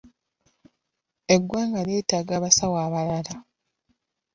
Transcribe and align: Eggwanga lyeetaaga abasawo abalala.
Eggwanga 1.35 1.79
lyeetaaga 1.87 2.33
abasawo 2.37 2.77
abalala. 2.85 3.33